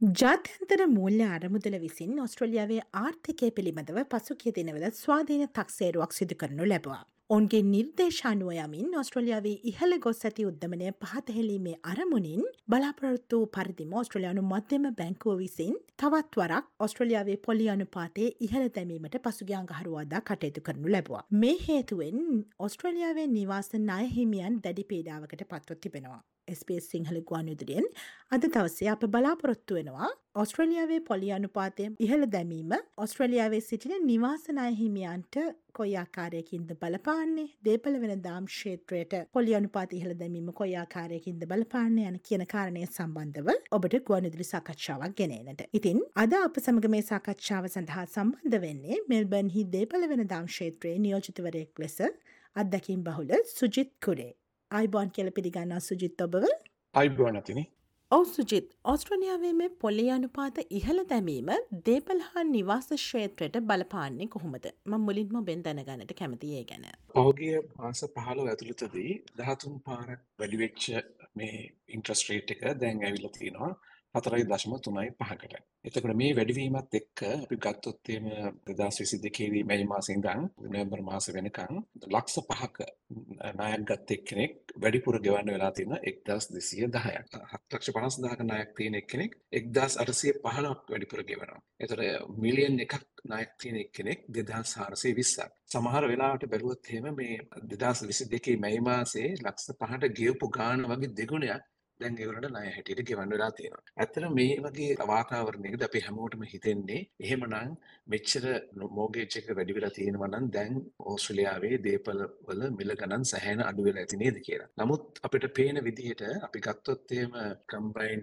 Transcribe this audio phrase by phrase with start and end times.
[0.00, 7.02] ජාත්‍යන්තර මූල්‍ය අරමුදල විසින් ඔස්ට්‍රලියාවේ ආර්ථිකය පිළිබඳව පසුකිය දිනවල ස්වාධීන තක්සේරුවක් සිදු කරනු ලැබවා.
[7.30, 15.36] ඔන්ගේ නිර්දේශානුව යමින් ඔස්ට්‍රලියාවේ ඉහළ ගොස් ඇති උද්දමනය පහතහෙලීමේ අරමුණින් බලාපොරොත්තු පරිදිම ඔස්ට්‍රලයානු මධ්‍යම බැංකුව
[15.42, 21.24] විසින් තවත් වරක් ඔස්ට්‍රලියාවේ පොලි අනුපාතේ ඉහළ දැමීමට පසුගයාංගහරුවාදා කටයුතු කරනු ලැබවා.
[21.36, 22.26] මේ හේතුවෙන්
[22.60, 26.22] ඔස්ට්‍රලියාවේ නිවාස නායහිමියන් දැඩි පීඩාවකට පත්ව තිබෙනවා.
[26.52, 27.86] SBS සිංහල ගුවන්යුදරියෙන්
[28.30, 32.72] අද දවසේ අප බලාපොරොත්තු වෙනවා ඔස්ට්‍රලියාවේ පොලි අනුපාතය ඉහළ දැමීම
[33.04, 35.38] ඔස්ට්‍රලියාවේ සිටින නිවාසනාය හිමියන්ට
[35.72, 42.18] කොයි ආකාරයකින්ද බලපාන්නේ දේපල වෙන දාම් ක්ෂේත්‍රයට පොලි අනුපාත ඉහළ දැමීම කොයි ආකාරයකින්ද බලපාන්නේ යන
[42.28, 45.62] කියන කාරණය සම්බන්ධව ඔබට ගුවන්විදුලි සාකච්ඡාවක් ගෙනනට.
[45.72, 51.82] ඉතින් අද අප සමග මේ සාකච්ඡාව සඳහා සම්බන්ධ වෙන්නේ මෙල්බන්හි දේපල වෙන දාම් ක්ෂේත්‍රයේ නියෝජිතවරයෙක්
[51.84, 51.98] ලෙස
[52.56, 54.32] අත්දකින් බහුල සුජිත් කුරේ.
[54.70, 56.44] අයිබෝන් කියල පිළිගන්නා සුජිත් ඔබව
[56.94, 57.62] අයිබුවන් ඇතිනි
[58.10, 61.50] ඔව සුජිත් ඔස්ට්‍රනියාවේ මේ පොලි අනුපාත ඉහළ දැමීම
[61.86, 66.86] දේපල් හා නිවාස ශ්‍රේත්‍රයට බලපාන්නේ කොහොමද ම මුලින්ම බෙන් දැනගන්නට කැමතියේ ගැන.
[67.14, 70.88] පහුගිය මාස පහලෝ ඇතුළතදී දහතුන් පාරක් වැඩිවෙච්ච
[71.34, 71.54] මේ
[71.88, 73.72] ඉන්ට්‍රස්ට්‍රේට් එක දැන් ඇවිල්ල තියෙනවා
[74.14, 75.54] හතරයි දශම තුනයි පහකට.
[75.82, 78.26] එතකට මේ වැඩිවීමත් එක්ක අපි ගත්තොත්තේම
[78.70, 81.78] දෙදස් විසි දෙකේදී මැයි මාසින්දන් නවම්බර් මාස වෙනකං
[82.08, 82.88] ලක්ෂ පහක
[83.54, 88.94] නායක් ගත්ත එක්කෙනෙක් වැඩිපුර ගෙවන්න වෙලා තියෙන එක්දස් දෙසිය දහයක් හත්ලක්ෂ පනස් දාක නායක් තියෙන
[88.94, 91.60] එක්කෙනෙක් එක්දස් අරසිය පහලක් වැඩිපුර ගෙවනවා.
[91.80, 91.98] එතර
[92.38, 95.50] මිලියන් එකක් නායක් තියෙන එක්කෙනෙක් දෙදස් හාරසේ විස්සක්.
[95.66, 97.40] සමහර වෙලාට බැලුවත් හෙම මේ
[97.72, 101.68] දෙදස් විසි දෙකේ මැයි මාසේ ලක්ෂ පහට ගියපු ගාන වගේ දෙගුණයක්
[102.00, 103.82] දැන් ඒවලට ණය හැටියට ගෙවන්න වෙලා තියෙනවා.
[103.96, 107.72] ඇත්තට මේ වගේ වාතාවරණයකද අපි හැමෝටම හිතෙන්නේ එහෙමනම්
[108.14, 108.44] මෙච්චර
[108.98, 114.04] මෝගේජ් එක වැඩි වෙලා තියෙනවා නම් දැන් ඕස්ට්‍රේලියාවේ දේපල වල මිල ගණන් සැහැණ අඩු වෙලා
[114.04, 114.70] ඇති නේද කියලා.
[114.80, 117.34] නමුත් අපිට පේන විදිහට අපි ගත්තොත් එහෙම
[117.70, 118.22] කම්බයින්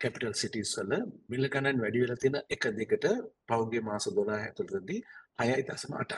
[0.00, 0.94] කැපිටල් සිටිස් වල
[1.32, 3.06] මිල ගණන් වැඩි වෙලා තියෙන එක දෙකට
[3.48, 5.00] පෞද්ගලික මාස 12 ඇතුළතදී
[5.42, 6.12] 6.8ක්.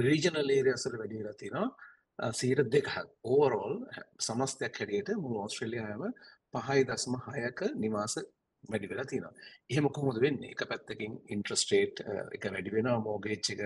[0.00, 1.90] රීජනල් ඒරියාස් වල වැඩි වෙලා තියෙනවා
[2.32, 2.88] සීට දෙකක්
[3.24, 3.74] ඕවරෝල්
[4.20, 6.04] සමස්තයක් හැටියට මුළු ඕස්ට්‍රේලියාවම
[6.54, 8.14] පහයි දස්ම හයක නිවාස
[8.70, 9.34] වැඩි වෙලා තියෙනවා.
[9.70, 10.52] එහෙම කොහොමද වෙන්නේ?
[10.54, 12.04] එක පැත්තකින් ඉන්ට්‍රස්ට් රේට්
[12.36, 13.62] එක වැඩි වෙනවා, මෝගේජ් එක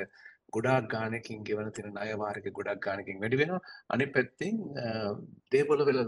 [0.55, 3.61] ගොඩාක් ගාණකින් ගෙවන තියෙන ණය වාරික ගොඩක් ගාණකින් වැඩි වෙනවා.
[3.93, 4.63] අනිත් පැත්තෙන්
[5.53, 6.01] දේපොළ වල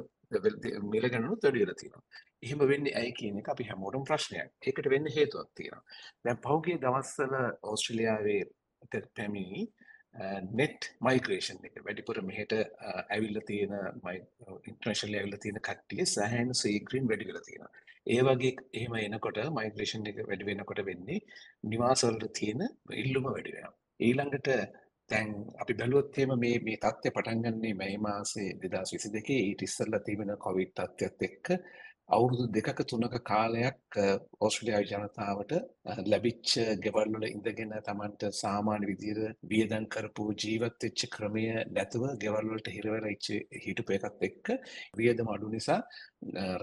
[0.92, 2.04] මිල ගණනුත් වැඩි වෙලා තියෙනවා.
[2.44, 4.52] එහෙම වෙන්නේ ඇයි කියන එක අපි හැමෝටම ප්‍රශ්නයක්.
[4.66, 5.82] ඒකට වෙන්න හේතුවක් තියෙනවා.
[6.24, 7.34] දැන් පහුගිය දවස්වල
[7.70, 8.42] ඕස්ට්‍රේලියාවේ
[9.16, 9.62] පැමිණි
[10.52, 13.74] නෙට් මයිග්‍රේෂන් එක වැඩිපුර මෙහෙට ඇවිල්ල තියෙන
[14.68, 17.72] ඉන්ටර්නේෂනල් ඇවිල්ල තියෙන කට්ටිය සෑහෙන සීග්‍රීන් වැඩි වෙලා තියෙනවා.
[18.06, 21.20] ඒ වගේ එහෙම එනකොට මයිග්‍රේෂන් එක වැඩි වෙනකොට වෙන්නේ
[21.64, 22.62] නිවාස වලට තියෙන
[23.02, 23.74] ඉල්ලුම වැඩි වෙනවා.
[24.00, 24.48] ඊළඟට
[25.10, 30.34] දැන් අපි බැලුවොත් එහෙම මේ මේ தත්ත්වය පටන් ගන්නේ මේ මාසේ 2022 ඊට ඉස්සෙල්ලා තිබෙන
[30.46, 31.46] කොවිඩ් තත්ත්වයත් එක්ක
[32.08, 33.96] අවුරුදු දෙකක තුනක කාලයක්
[34.40, 35.50] ඕස්ට්‍රේලියාවේ ජනතාවට
[36.12, 36.52] ලැබිච්ච
[36.84, 42.86] ගෙවල් වල ඉඳගෙන Tamanට සාමාන්‍ය විදිහට වියදම් කරපු ජීවත් වෙච්ච ක්‍රමය නැතුව ගෙවල් වලට හිර
[42.94, 43.12] වෙලා
[43.64, 44.48] හිටපු එකත් එක්ක
[45.00, 45.80] වියදම අඩු නිසා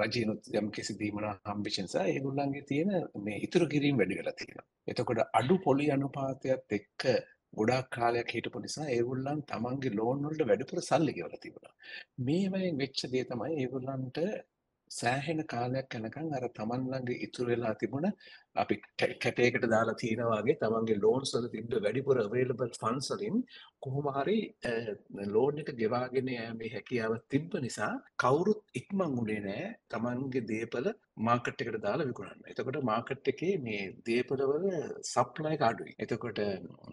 [0.02, 2.92] රජිනුත් යම් කිසි දීමනා හම්බෙච්ච නිසා ඒගොල්ලන්ගේ තියෙන
[3.28, 4.68] මේ ඉතුරු කිරීම වැඩි වෙලා තියෙනවා.
[4.88, 7.08] එතකොට අඩු පොලි අනුපාතයත් එක්ක
[7.54, 11.74] ගොඩාක් කාලයක් හිටපු නිසා ඒගොල්ලන් තමන්ගේ ලෝන් වලට වැඩිපුර සල්ලි ගෙවලා තිබුණා.
[12.26, 14.20] මේ වයින් වෙච්ච දේ තමයි ඒගොල්ලන්ට
[14.96, 18.08] සෑහෙන කාලයක් යනකම් අර තමන් ළඟ ඉතුරු වෙලා තිබුණ
[18.56, 23.38] අපි කැටයකට දාලා තියෙනවා වගේ තමන්ගේ ලෝන්ස් වල තිබ්බ වැඩිපුර අවේලබල් ෆන්ඩ්ස් වලින්
[23.80, 24.38] කොහොම හරි
[25.36, 31.78] ලෝන් එක ගෙවාගෙන යෑමේ හැකියාව තිබ්බ නිසා කවුරුත් ඉක්මන් උනේ නැහැ තමන්ගේ දේපල මාකට් එකට
[31.82, 32.42] දාලා විකුණන්න.
[32.52, 34.66] එතකොට මාකට් එකේ මේ දේපල වල
[35.04, 35.94] සප්ලයි එක අඩුයි.
[36.00, 36.40] එතකොට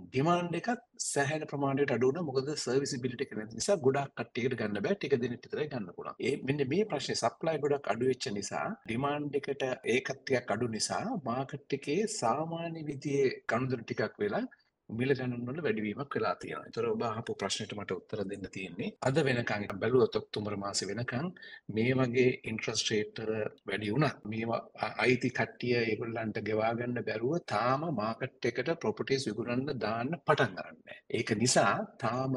[0.05, 2.27] ඩිමාන්ඩ් එකත් සෑහෙන ප්‍රමාණයට අඩු වුණා.
[2.29, 4.97] මොකද සර්විසිබිලිටි එක නැති නිසා ගොඩක් කට්ටියකට ගන්න බෑ.
[4.97, 6.19] ටික දෙනෙක් විතරයි ගන්න පුළුවන්.
[6.21, 9.65] ඒ මෙන්න මේ ප්‍රශ්නේ සප්ලයි ගොඩක් අඩු වෙච්ච නිසා ඩිමාන්ඩ් එකට
[9.97, 14.45] ඒකත් ටිකක් අඩු නිසා මාකට් එකේ සාමාන්‍ය විදිහේ කණුදුරු ටිකක් වෙලා
[14.89, 16.67] මිල ගණන් වල වැඩිවීමක් වෙලා තියෙනවා.
[16.69, 21.29] ඒතර ඔබ අහපු ප්‍රශ්නෙට මට උත්තර දෙන්න තියෙන්නේ අද වෙනකන් බැලුවොත් ඔක්තෝබර් මාසේ වෙනකන්
[21.77, 23.23] මේ වගේ ඉන්ට්‍රස්ට් රේට්
[23.69, 24.13] වැඩි වුණා.
[24.25, 30.99] මේවා අයිති කට්ටිය ඒගොල්ලන්ට ගෙවා ගන්න බැරුව තාම මාකට් එකට ප්‍රොපර්ටිස් විකුණන්න දාන්න පටන් ගන්නෑ.
[31.19, 31.75] ඒක නිසා
[32.05, 32.37] තාම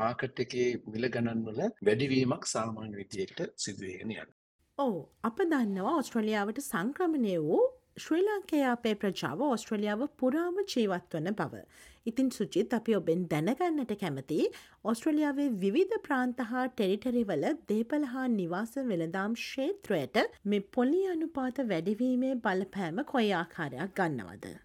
[0.00, 4.30] මාකට් එකේ මිල ගණන් වල වැඩිවීමක් සාමාන්‍ය විදිහකට සිදු වෙගෙන යනවා.
[4.78, 4.96] ඔව්
[5.28, 7.62] අප දන්නවා ඔස්ට්‍රලියාවට සංක්‍රමණය වූ
[8.00, 11.62] ශ්‍රී ලංකේ අපේ ප්‍රජාව ඔස්ට්‍රලියාව පුරාම ජීවත් වන බව.
[12.06, 14.38] ඉතින් සුචිත් අපි ඔබෙන් දැනගන්නට කැමති
[14.84, 23.06] ඔස්ට්‍රලියාවේ විවිධ ප්‍රාන්ත හා ටෙරිටරිවල දේපල හා නිවාස වෙළදාම් ක්ෂේත්‍රයට මේ පොලි අනුපාත වැඩිවීමේ බලපෑම
[23.12, 24.58] කොයි ආකාරයක් ගන්නවද.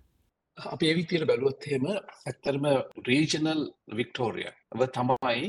[0.58, 2.66] අපි ඒ විදියට බැලුවොත් එහෙම ඇත්තටම
[3.08, 3.62] රීජනල්
[4.00, 5.48] වික්ටෝරියා ව තමයි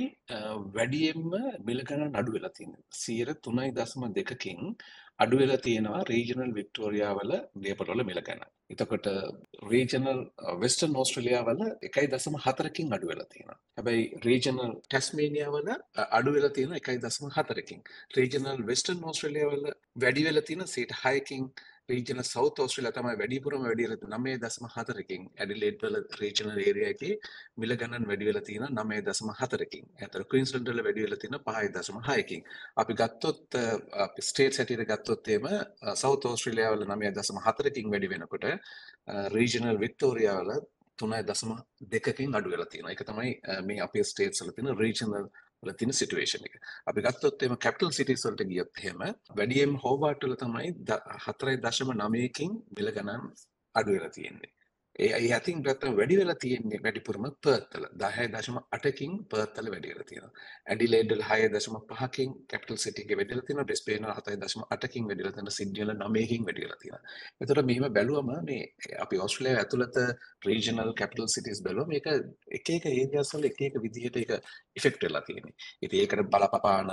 [0.77, 1.33] වැඩියෙන්ම
[1.69, 2.83] මිල ගණන් අඩු වෙලා තියෙන්නේ.
[2.95, 4.61] 3.2කින්
[5.25, 7.33] අඩු වෙලා තියෙනවා රීජනල් වික්ටෝරියාවල
[7.65, 8.51] දේපොළ මිල ගණන්.
[8.73, 9.07] එතකොට
[9.71, 10.21] රීජනල්
[10.63, 13.59] වෙස්ටර්න් ඕස්ට්‍රේලියාවල 1.4කින් අඩු වෙලා තියෙනවා.
[13.79, 15.71] හැබැයි රීජනල් ටැස්මේනියාවල
[16.19, 17.81] අඩු වෙලා තියෙනවා 1.4කින්.
[18.19, 19.65] රීජනල් වෙස්ටර්න් ඕස්ට්‍රේලියාවල
[20.05, 21.45] වැඩි වෙලා තියෙනවා 6කින්
[21.91, 27.13] රීජන සෞත් ඕස්ට්‍රේලියා තමයි වැඩිපුරම වැඩි වෙලා 9.4කින් ඇඩිලේඩ් වල රීජනල් ඒරියා එකේ
[27.63, 29.85] මිල ගණන් වැඩි වෙලා තියෙනවා 9.4කින්.
[30.03, 32.43] ඒතර ක්වීන්ස්ලන්ඩ් වල වැඩි වෙලා තියෙනවා 5.6කින්.
[32.83, 33.59] අපි ගත්තොත්
[34.07, 35.47] අපි ස්ටේට්ස් හැටියට ගත්තොත් එහෙම
[36.03, 38.49] සෞත් ඕස්ට්‍රේලියා වල 9.4කින් වැඩි වෙනකොට
[39.37, 40.53] රීජනල් වික්ටෝරියා වල
[40.99, 42.93] 3.2කින් අඩු වෙලා තියෙනවා.
[42.95, 43.33] ඒක තමයි
[43.69, 45.31] මේ අපේ ස්ටේට්ස් වල තියෙන රීජනල්
[45.63, 46.59] වල තියෙන සිටුේෂන් එක.
[46.87, 49.07] අපි ගත්තොත් එම කැපිටල් සිටිස් වලට ගියොත් එහෙම
[49.39, 53.33] වැඩියෙන් හෝබාට් වල තමයි 4.9කින් මිල ගණන්
[53.75, 54.53] අඩු වෙලා තියෙන්නේ.
[54.99, 60.33] ඒ ඒ අතින් ගත්තම වැඩි වෙලා තියෙන්නේ වැඩිපුරම පර්ත්වල 10.8කින් පර්ත්වල වැඩි වෙලා තියෙනවා.
[60.67, 63.67] ඇඩිලේඩ් වල 6.5කින් කැපිටල් සිටි එකේ වැඩි වෙලා තියෙනවා.
[63.69, 65.57] බ්‍රිස්බේන් වල 7.8කින් වැඩි වෙලා තියෙනවා.
[65.59, 67.03] සිඩ්නි වල 9කින් වැඩි වෙලා තියෙනවා.
[67.41, 68.63] එතකොට මෙහෙම බැලුවම මේ
[69.05, 69.99] අපි ඕස්ට්‍රේලියාව ඇතුළත
[70.49, 72.09] රීජනල් කැපිටල් සිටිස් බැලුවම මේක
[72.59, 74.33] එක එක ඒරියාස් වල එක එක විදිහට ඒක
[74.77, 75.55] ඉෆෙක්ට් වෙලා තියෙන්නේ.
[75.83, 76.91] ඉතින් ඒකට බලපපාන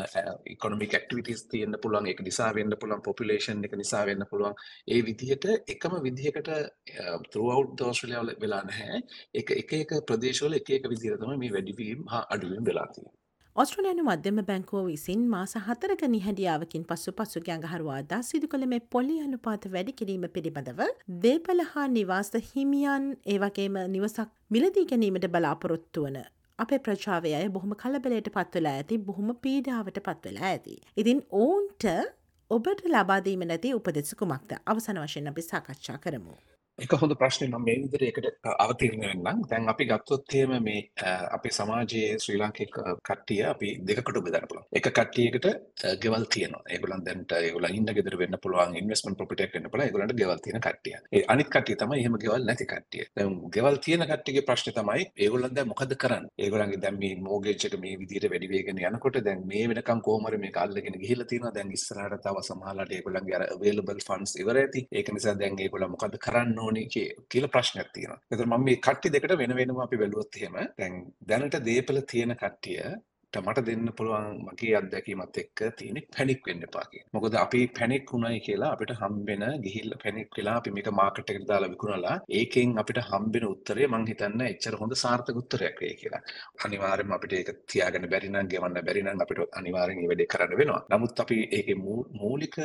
[0.47, 2.07] ඉකොනොමික් ඇක්ටිවිටීස් තියෙන්න පුළුවන්.
[2.07, 3.01] ඒක නිසා වෙන්න පුළුවන්.
[3.01, 4.56] පොපියුලේෂන් එක නිසා වෙන්න පුළුවන්.
[4.88, 6.53] ඒ විදිහට එකම විදිහකට
[7.31, 9.03] throughout the ඕස්ට්‍රේලියාවල වෙලා නැහැ.
[9.33, 13.19] ඒක එක එක ප්‍රදේශවල එක එක විදිහට තමයි මේ වැඩිවීම හා අඩුවීම වෙලා තියෙන්නේ.
[13.56, 19.68] ඔස්ට්‍රලයානු මධ්‍යම බැංකුව විසින් මාස හතරක නිහැඩියාවකින් පසු පසු ගැඟහරුවාදා සිදු කළ මේ පොලි අනුපාත
[19.74, 20.81] වැඩි කිරීම පිළිබඳව
[21.19, 26.18] දේපල හා නිවාස්ත හිමියන් ඒවගේම නිවසක් මිලදී ගැනීමට බලාපොරොත්තු වන
[26.59, 30.75] අපේ ප්‍රචාවය අය බොහොම කලබලයට පත්වලා ඇති බොහොම පීඩාවට පත්වෙලා ඇති.
[30.97, 31.85] ඉතින් ඔවුන්ට
[32.51, 36.35] ඔබට ලබාදීම නැති උපදෙසකුමක්ද අවසන වශයෙන් අපි සාකච්ඡා කරමු.
[36.81, 39.41] එක හොඳ ප්‍රශ්නේ මම මේ විදිහට ඒකට අවතීර්ණ වෙන්නම්.
[39.49, 40.79] දැන් අපි ගත්තොත් එහෙම මේ
[41.35, 42.73] අපේ සමාජයේ ශ්‍රී ලාංකික
[43.07, 44.65] කට්ටිය අපි දෙකකට බෙදන්න පුළුවන්.
[44.77, 45.45] එක කට්ටියකට
[46.03, 46.63] ගෙවල් තියෙනවා.
[46.73, 49.87] ඒගොල්ලන් දැන්ට ඒගොල්ලන් ඉන්න ගෙදර වෙන්න පුළුවන්, ඉන්වෙස්ට්මන්ට් ප්‍රොපර්ටි එකක් වෙන්න පුළුවන්.
[49.87, 50.95] ඒගොල්ලන්ට ගෙවල් තියෙන කට්ටිය.
[51.15, 53.05] ඒ අනිත් කට්ටිය තමයි එහෙම ගෙවල් නැති කට්ටිය.
[53.19, 56.33] දැන් ගෙවල් තියෙන කට්ටියගේ ප්‍රශ්නේ තමයි ඒගොල්ලන් දැන් මොකද කරන්නේ?
[56.41, 60.41] ඒගොල්ලන්ගේ දැන් මේ මෝගේජ් එක මේ විදිහට වැඩි වෙගෙන යනකොට දැන් මේ වෙනකම් කොහොම හරි
[60.47, 61.53] මේක අල්ලගෙන ගිහිල්ලා තියෙනවා.
[61.59, 64.87] දැන් ඉස්සරහට තව සමහරලාට ඒගොල්ලන්ගේ අර available funds ඉවර ඇති.
[64.97, 66.86] ඒක නිසා දැන් ඒගොල්ලන් මොකද කරන්න ඕනේ
[67.30, 68.19] කියලා ප්‍රශ්නයක් තියෙනවා.
[68.24, 70.94] එතකොට මම මේ කට්ටිය දෙකට වෙන වෙනම අපි බැලුවොත් එහෙම දැන්
[71.30, 72.80] දැනට දේපල තියෙන කට්ටිය
[73.41, 77.06] මට දෙන්න පුළුවන් මගේ අත්දැකීමත් එක්ක තියෙන පැනික් වෙන්න එපා කියන.
[77.15, 81.71] මොකද අපි පැනික් වුණයි කියලා අපිට හම්බෙන ගිහිල්ලා පැනික් වෙලා අපි මේක මාකට් එකට දාලා
[81.74, 86.21] විකුණලා ඒකෙන් අපිට හම්බෙන උත්තරේ මං හිතන්නේ එච්චර හොඳ සාර්ථක උත්තරයක් වෙයි කියලා.
[86.65, 90.81] අනිවාර්යයෙන්ම අපිට ඒක තියාගන්න බැරි නම් ගෙවන්න බැරි නම් අපිට අනිවාර්යෙන් මේ වැඩේ කරන්න වෙනවා.
[90.94, 91.77] නමුත් අපි ඒකේ
[92.21, 92.57] මූලික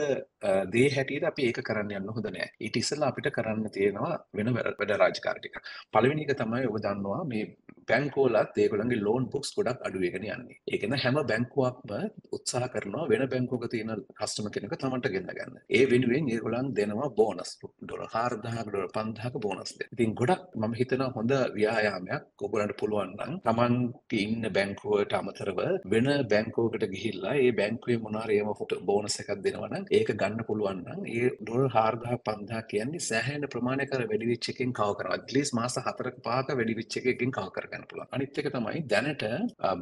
[0.74, 2.50] දේ හැටියට අපි ඒක කරන්න යන්න හොඳ නෑ.
[2.64, 5.56] ඊට ඉස්සෙල්ලා අපිට කරන්න තියෙනවා වෙන වැඩ රාජකාරී ටික.
[5.94, 7.44] පළවෙනි එක තමයි ඔබ දන්නවා මේ
[7.90, 10.58] බැංකුවලත් ඒගොල්ලන්ගේ ලෝන් බුක්ස් ගොඩක් අඩු වෙගෙන යන්නේ.
[10.72, 11.92] ඒකන හැම බැංකුවක්ම
[12.36, 15.58] උත්සාහ කරනවා වෙන බැංකුවක තියෙන කස්ටමර් කෙනෙක් තමන්ට ගෙන්න ගන්න.
[15.76, 17.50] ඒ වෙනුවෙන් ඒගොල්ලන් දෙනවා බෝනස්
[17.82, 19.90] ඩොලර් 4000ක ඩොලර් 5000ක බෝනස් දෙන්න.
[19.94, 25.60] ඉතින් ගොඩක් මම හිතනවා හොඳ ව්‍යායාමයක් ඔයගොල්ලන්ට පුළුවන් නම් තමන්ගේ ඉන්න බැංකුවට අමතරව
[25.94, 28.52] වෙන බැංකුවකට ගිහිල්ලා ඒ බැංකුවේ මොනාර ඒම
[28.90, 33.92] බෝනස් එකක් දෙනවා නම් ඒක ගන්න පුළුවන් නම් ඒ ඩොලර් 4000 5000 කියන්නේ සෑහෙන ප්‍රමාණයක
[34.00, 35.18] වැඩි වෙච්ච එකෙන් කව කරනවා.
[35.18, 38.08] at least මාස 4ක 5ක වැඩි වෙච්ච එකකින් කව කරගන්න පුළුවන්.
[38.10, 39.24] අනිත් එක තමයි දැනට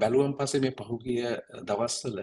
[0.01, 1.23] බැලුවම් පස්සේ මේ පහුගිය
[1.63, 2.19] දවස්වල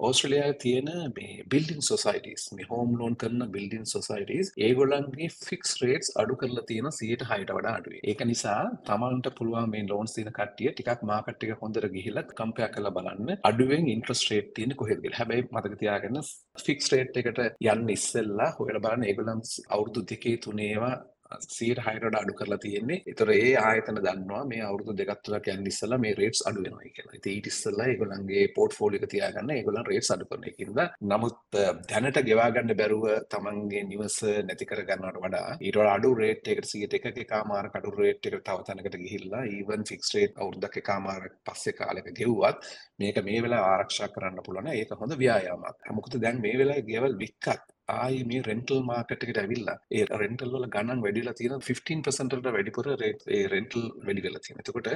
[0.00, 6.36] ඕස්ට්‍රේලියාවේ තියෙන මේ බිල්ඩින් සොසයිටිස් මේ හෝම් ලෝන් කරන බිල්ඩින් සොසයිටිස් ඒගොල්ලන්ගේ ෆික්ස් රේට්ස් අඩු
[6.36, 8.00] කරලා තියෙන 106ට වඩා අඩුයි.
[8.04, 12.96] ඒක නිසා තමන්ට පුළුවන් මේ ලෝන්ස් තියෙන කට්ටිය ටිකක් මාකට් එක හොඳට ගිහිල්ලා කම්පෙයාර් කරලා
[12.98, 15.20] බලන්න අඩුවෙන් ඉන්ට්‍රස්ට් රේට් තියෙන්නේ කොහෙද කියලා.
[15.20, 16.20] හැබැයි මතක තියාගන්න
[16.58, 20.94] ෆික්ස් රේට් එකට යන්න ඉස්සෙල්ලා හොයලා බලන්න ඒගොල්ලන් අවුරුදු දෙකේ තුනේවා
[21.40, 23.02] සියට හයකට අඩු කරලා තියෙන්නේ.
[23.06, 27.16] ඒතර ඒ ආයතන දන්නවා මේ අවුරුදු දෙකක් තුනක් යන ඉස්සලා මේ රේට්ස් අඩු වෙනවා කියලා.
[27.18, 30.80] ඉතින් ඊට ඉස්සලා ඒගොල්ලන්ගේ පෝර්ට්ෆෝලියෝ එක තියාගන්න ඒගොල්ලන් රේට්ස් අඩු කරන එකකින්ද
[31.12, 31.58] නමුත්
[31.90, 36.72] දැනට ගෙවා ගන්න බැරුව තමන්ගේ නිවස නැති කර ගන්නවට වඩා ඊට වඩා අඩු රේට් එකකට
[36.72, 42.10] 101ක එකමාරක අඩු රේට් එකට තව තැනකට ගිහිල්ලා ඊවන් ෆික්ස් රේට් අවුරුද්දක් එකමාරක් පස්සේ කාලෙක
[42.18, 42.72] ගෙව්වත්
[43.02, 44.72] මේක මේ වෙලාව ආරක්ෂා කරන්න පුළුවන්.
[44.72, 45.92] ඒක හොඳ ව්‍යායාමයක්.
[45.98, 50.66] මොකද දැන් මේ වෙලාවේ ගෙවල් වික්කත් ආයි මේ රෙන්ටල් මාකට් එකට ඇවිල්ලා ඒ රෙන්ටල් වල
[50.74, 54.64] ගණන් වැඩිලා තියෙන 15% වලට වැඩිපුර ඒ රෙන්ටල් වැඩි වෙලා තියෙනවා.
[54.64, 54.88] එතකොට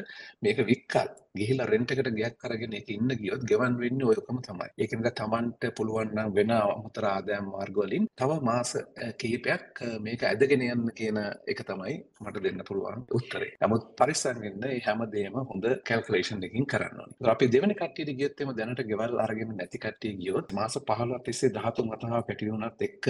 [0.43, 4.69] මේක වික්කත් ගිහිල්ලා රෙන්ට් එකට ගියක් අරගෙන ඒක ඉන්න ගියොත් ගෙවන් වෙන්නේ ඔයකම තමයි.
[4.79, 8.73] ඒක නිසා Tamanට පුළුවන් නම් වෙන අමතර ආදායම් මාර්ග වලින් තව මාස
[9.21, 11.21] කිහිපයක් මේක ඇදගෙන යන්න කියන
[11.53, 13.51] එක තමයි මට දෙන්න පුළුවන් උත්තරේ.
[13.65, 17.31] නමුත් පරිස්සම් වෙන්න මේ හැමදේම හොඳ කැල්කියුලේෂන් එකකින් කරන්න ඕනේ.
[17.35, 21.93] අපි දෙවෙනි කට්ටියට ගියොත් එම දැනට ගෙවල් අරගෙන නැති කට්ටිය ගියොත් මාස 15 තිස්සේ 13
[21.93, 23.07] වතාවක් පැටි වුණත් වැඩිවීමත් එක්ක.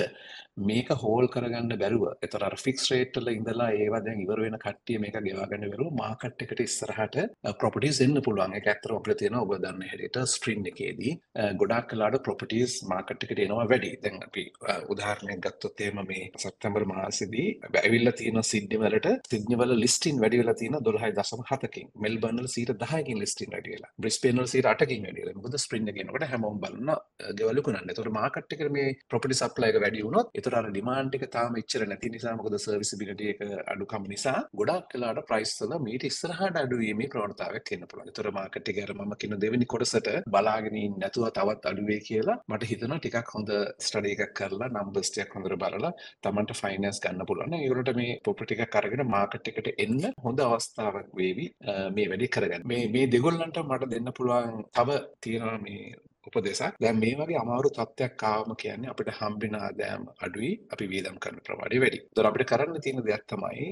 [0.57, 2.05] මේක හෝල් කරගන්න බැරුව.
[2.23, 7.17] එතර ෆික්ස් රේට්ටල ඉඳලා ඒවා දැන් ඉවර වෙන කට්ටිය මේක ගෙවාගන්න බැරුව මාකට් එකට ඉස්සරහට
[7.61, 8.55] ප්‍රොපර්ටිස් එන්න පුළුවන්.
[8.57, 11.13] ඒක ඇත්තටම අපිට තියෙනවා ඔබ දන්න හැටියට ස්ට්‍රින් එකේදී.
[11.61, 13.93] ගොඩාක් කලාට ප්‍රොපර්ටිස් මාකට් එකට එනවා වැඩි.
[14.05, 14.47] දැන් අපි
[14.95, 17.49] උදාහරණයක් ගත්තොත් එහෙම මේ සැප්තැම්බර් මාසෙදී
[17.83, 23.53] ඇවිල්ලා තියෙන සිඩ්නි වලට සිඩ්නි වල ලිස්ටින් වැඩි වෙලා තියෙන 12.7කින් මෙල්බර්න් වල 10කින් ලිස්ටින්
[23.53, 23.93] වැඩි වෙලා.
[24.01, 25.37] බ්‍රිස්බේන් වල 8කින් වැඩි වෙලා.
[25.43, 26.97] මොකද ස්ප්‍රින් එක එනකොට හැමෝම බලන
[27.39, 27.93] ගෙවල් විකුණන්න.
[27.93, 31.83] ඒතකොට මාකට් එකට මේ ප්‍රොපර්ටි සප්ලයි එක වැඩි වුණොත් ඒතර අර ඩිමාන්ඩ් එක තාම එච්චර
[31.91, 33.41] නැති නිසා මොකද සර්විසබිලිටි එක
[33.73, 38.11] අඩුකම නිසා ගොඩක් වෙලාට ප්‍රයිස් වල මීට ඉස්සරහට අඩු වීමේ ප්‍රවණතාවයක් එන්න පුළුවන්.
[38.11, 42.39] ඒතර මාකට් එකේ අර මම කියන දෙවෙනි කොටසට බලාගෙන ඉන්න නැතුව තවත් අඩු වෙයි කියලා
[42.51, 43.53] මට හිතෙනවා ටිකක් හොඳ
[43.87, 47.57] ස්ටඩි එකක් කරලා නම්බර්ස් ටිකක් හොඳට බලලා Tamanට ෆයිනෑන්ස් ගන්න පුළුවන්.
[47.59, 51.49] ඒගොල්ලන්ට මේ ප්‍රොපර්ටි එකක් අරගෙන මාකට් එකට එන්න හොඳ අවස්ථාවක් වේවි
[51.97, 52.69] මේ වැඩේ කරගන්න.
[52.73, 55.97] මේ මේ දෙගොල්ලන්ට මට දෙන්න පුළුවන් තව තියෙනවා මේ
[56.37, 61.39] උපදෙසක් දැන් මේ වගේ අමාරු තත්ත්වයක් ආවම කියන්නේ අපිට හම්බෙන ආදායම අඩුයි අපි වියදම් කරන
[61.47, 61.99] ප්‍රමාණය වැඩි.
[62.07, 63.67] ඒතර අපිට කරන්න තියෙන දෙයක් තමයි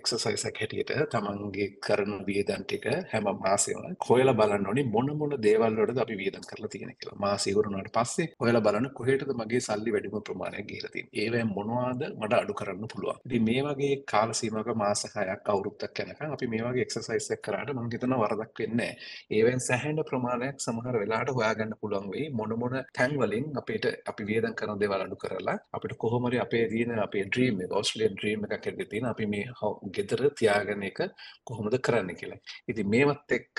[0.00, 5.72] එක්සර්සයිස් එකක් හැටියට තමන්ගේ කරන වියදම් ටික හැම මාසෙම හොයලා බලන්න ඕනි මොන මොන දේවල්
[5.72, 7.18] වලටද අපි වියදම් කරලා තියෙන්නේ කියලා.
[7.18, 11.20] මාසෙ ඉවරනාට පස්සේ හොයලා බලන්න කොහෙටද මගේ සල්ලි වැඩිම ප්‍රමාණයක් ගිහලා තියෙන්නේ.
[11.20, 13.20] ඒවෙන් මොනවද මට අඩු කරන්න පුළුවන්.
[13.26, 17.74] ඉතින් මේ වගේ කාල සීමාවක මාස 6ක් අවුරුද්දක් යනකම් අපි මේ වගේ එක්සර්සයිස් එකක් කරාට
[17.74, 18.96] මම හිතනවා වරදක් වෙන්නේ නැහැ.
[19.30, 24.24] ඒවෙන් සැහැණ ප්‍රමාණයක් සමහර වෙලාවට හොයා ගන්න පුළුවන් වෙයි මොන මොන තැන් වලින් අපිට අපි
[24.24, 28.46] වියදම් කරන දේවල් අඩු කරලා අපිට කොහොම හරි අපේ තියෙන අපේ ඩ්‍රීම් එක ඕස්ට්‍රේලියානු ඩ්‍රීම්
[28.46, 29.44] එකක් ඇතුලේ තියෙන අපි මේ
[29.90, 31.00] ගෙදර තියාගෙන එක
[31.44, 32.40] කොහොමද කරන්න කියලා.
[32.68, 33.58] ඉතින් මේවත් එක්ක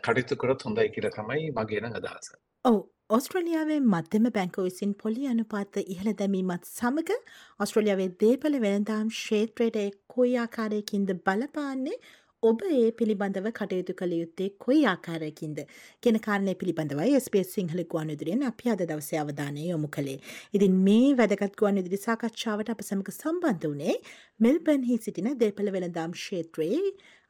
[0.00, 2.34] කටයුතු කරොත් හොඳයි කියලා තමයි මගේ නම් අදහස.
[2.64, 7.18] ඔව් ඔස්ට්‍රලියාවේ මධ්‍යම බැංකු විසින් පොලි අනුපාත ඉහළ දැමීමත් සමග
[7.60, 11.98] ඔස්ට්‍රලියාවේ දේපල වෙළඳාම් ක්ෂේත්‍රයට කොයි ආකාරයකින්ද බලපාන්නේ
[12.42, 15.58] ඔබ ඒ පිළිබඳව කටයුතු කළ යුත්තේ කොයි ආකාරයකින්ද
[16.02, 20.18] කියන කාරණය පිළිබඳවයි SBS සිංහල ගුවන් විදුලියෙන් අපි අද දවසේ අවධානය යොමු කළේ.
[20.56, 23.94] ඉතින් මේ වැදගත් ගුවන් විදුලි සාකච්ඡාවට අප සමග සම්බන්ධ වුණේ
[24.40, 26.82] මෙල්බර්න්හි සිටින දේපල වෙළඳාම් ක්ෂේත්‍රයේ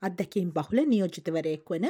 [0.02, 1.88] අත්දැකීම් බහුල නියෝජිතවරයෙක් වන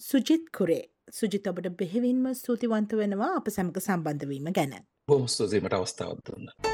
[0.00, 0.84] සුජිත් කුරේ.
[1.12, 4.72] සුජිත ඔබට බෙහෙවින්ම ස්තුතිවන්ත වෙනවා අප සමග සම්බන්ධ වීම ගැන.
[5.08, 6.73] බොහොම ස්තුතියි මට අවස්ථාවක් දුන්නා.